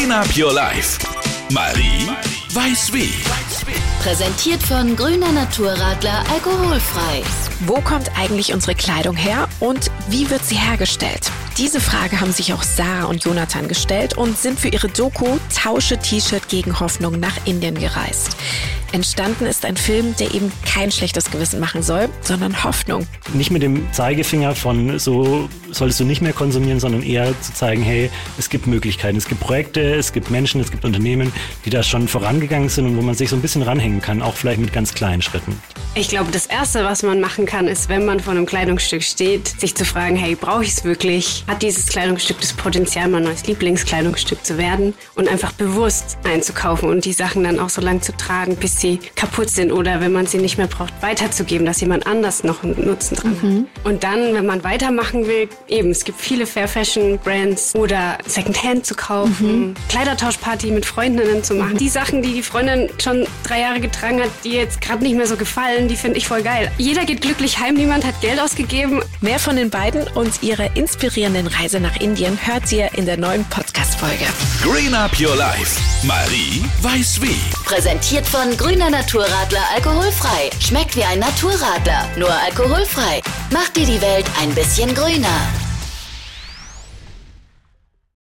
[0.00, 0.98] Green Up Your Life.
[1.52, 2.08] Marie
[2.54, 3.12] weiß wie.
[4.02, 7.22] Präsentiert von Grüner Naturradler alkoholfrei.
[7.66, 11.30] Wo kommt eigentlich unsere Kleidung her und wie wird sie hergestellt?
[11.60, 15.98] Diese Frage haben sich auch Sarah und Jonathan gestellt und sind für ihre Doku Tausche
[15.98, 18.34] T-Shirt gegen Hoffnung nach Indien gereist.
[18.92, 23.06] Entstanden ist ein Film, der eben kein schlechtes Gewissen machen soll, sondern Hoffnung.
[23.34, 27.82] Nicht mit dem Zeigefinger von so solltest du nicht mehr konsumieren, sondern eher zu zeigen,
[27.82, 31.30] hey, es gibt Möglichkeiten, es gibt Projekte, es gibt Menschen, es gibt Unternehmen,
[31.66, 34.34] die da schon vorangegangen sind und wo man sich so ein bisschen ranhängen kann, auch
[34.34, 35.60] vielleicht mit ganz kleinen Schritten.
[35.96, 39.48] Ich glaube, das Erste, was man machen kann, ist, wenn man vor einem Kleidungsstück steht,
[39.48, 41.44] sich zu fragen, hey, brauche ich es wirklich?
[41.48, 44.94] Hat dieses Kleidungsstück das Potenzial, mein neues Lieblingskleidungsstück zu werden?
[45.16, 49.00] Und einfach bewusst einzukaufen und die Sachen dann auch so lange zu tragen, bis sie
[49.16, 52.86] kaputt sind oder wenn man sie nicht mehr braucht, weiterzugeben, dass jemand anders noch einen
[52.86, 53.58] Nutzen dran mhm.
[53.58, 53.84] hat.
[53.84, 58.86] Und dann, wenn man weitermachen will, eben, es gibt viele Fair Fashion Brands oder Secondhand
[58.86, 59.74] zu kaufen, mhm.
[59.88, 61.72] Kleidertauschparty mit Freundinnen zu machen.
[61.72, 61.78] Mhm.
[61.78, 65.26] Die Sachen, die die Freundin schon drei Jahre getragen hat, die jetzt gerade nicht mehr
[65.26, 66.70] so gefallen, die finde ich voll geil.
[66.78, 69.02] Jeder geht glücklich heim, niemand hat Geld ausgegeben.
[69.20, 73.44] Mehr von den beiden und ihrer inspirierenden Reise nach Indien hört ihr in der neuen
[73.44, 74.26] Podcast-Folge.
[74.62, 75.80] Green Up Your Life.
[76.04, 77.36] Marie weiß wie.
[77.64, 80.50] Präsentiert von Grüner Naturradler alkoholfrei.
[80.60, 83.20] Schmeckt wie ein Naturradler, nur alkoholfrei.
[83.52, 85.59] Macht dir die Welt ein bisschen grüner.